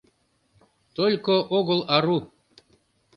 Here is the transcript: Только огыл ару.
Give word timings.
Только 0.95 1.33
огыл 1.57 1.79
ару. 1.95 2.19